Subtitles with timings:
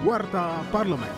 [0.00, 1.12] Warta Parlemen.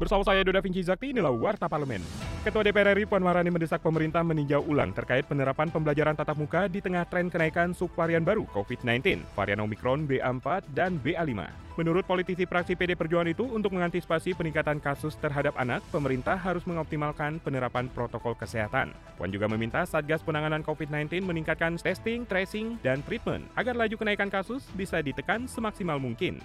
[0.00, 2.00] Bersama saya Doda Vinci Zakti, inilah Warta Parlemen.
[2.40, 6.80] Ketua DPR RI Puan Maharani mendesak pemerintah meninjau ulang terkait penerapan pembelajaran tatap muka di
[6.80, 11.44] tengah tren kenaikan subvarian baru COVID-19, varian Omikron BA4 dan BA5.
[11.80, 17.40] Menurut politisi praksi PD Perjuangan itu, untuk mengantisipasi peningkatan kasus terhadap anak, pemerintah harus mengoptimalkan
[17.40, 18.92] penerapan protokol kesehatan.
[19.16, 24.68] Puan juga meminta Satgas Penanganan COVID-19 meningkatkan testing, tracing, dan treatment agar laju kenaikan kasus
[24.76, 26.44] bisa ditekan semaksimal mungkin.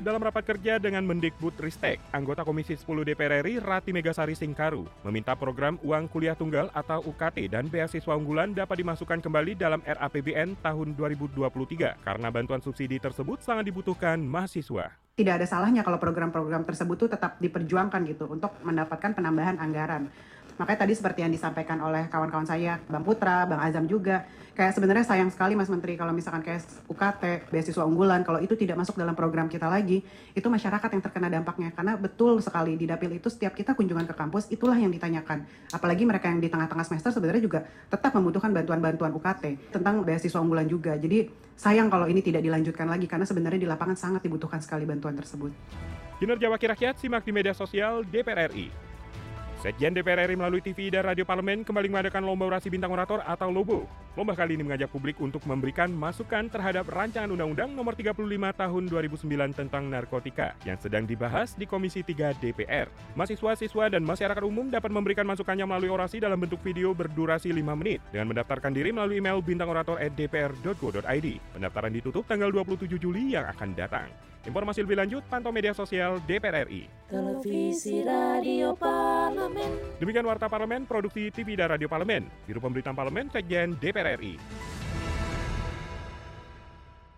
[0.00, 5.36] Dalam rapat kerja dengan Mendikbud Ristek, anggota Komisi 10 DPR RI Rati Megasari Singkaru meminta
[5.36, 10.96] program uang kuliah tunggal atau UKT dan beasiswa unggulan dapat dimasukkan kembali dalam RAPBN tahun
[10.96, 14.94] 2023 karena bantuan subsidi tersebut sangat dibutuhkan mahasiswa.
[15.16, 20.12] Tidak ada salahnya kalau program-program tersebut tuh tetap diperjuangkan gitu untuk mendapatkan penambahan anggaran.
[20.56, 24.24] Makanya tadi seperti yang disampaikan oleh kawan-kawan saya, Bang Putra, Bang Azam juga,
[24.56, 28.80] kayak sebenarnya sayang sekali Mas Menteri kalau misalkan kayak UKT, beasiswa unggulan, kalau itu tidak
[28.80, 30.00] masuk dalam program kita lagi,
[30.32, 31.76] itu masyarakat yang terkena dampaknya.
[31.76, 35.44] Karena betul sekali di Dapil itu setiap kita kunjungan ke kampus, itulah yang ditanyakan.
[35.76, 37.60] Apalagi mereka yang di tengah-tengah semester sebenarnya juga
[37.92, 40.96] tetap membutuhkan bantuan-bantuan UKT tentang beasiswa unggulan juga.
[40.96, 45.12] Jadi sayang kalau ini tidak dilanjutkan lagi karena sebenarnya di lapangan sangat dibutuhkan sekali bantuan
[45.12, 45.52] tersebut.
[46.16, 48.95] Kinerja Wakil Rakyat simak di media sosial DPR RI.
[49.56, 53.48] Sekjen DPR RI melalui TV dan Radio Parlemen kembali mengadakan Lomba Orasi Bintang Orator atau
[53.48, 53.88] LOBO.
[54.12, 58.20] Lomba kali ini mengajak publik untuk memberikan masukan terhadap rancangan Undang-Undang Nomor 35
[58.52, 62.92] Tahun 2009 tentang narkotika yang sedang dibahas di Komisi 3 DPR.
[63.16, 67.80] Mahasiswa, siswa, dan masyarakat umum dapat memberikan masukannya melalui orasi dalam bentuk video berdurasi 5
[67.80, 71.28] menit dengan mendaftarkan diri melalui email bintangorator@dpr.go.id.
[71.56, 74.12] Pendaftaran ditutup tanggal 27 Juli yang akan datang.
[74.46, 76.86] Informasi lebih lanjut pantau media sosial DPR RI.
[77.10, 79.98] Televisi Radio Parlemen.
[79.98, 82.30] Demikian Warta Parlemen, Produksi TV dan Radio Parlemen.
[82.46, 84.38] Biro Pemberitaan Parlemen, Sekjen DPR RI.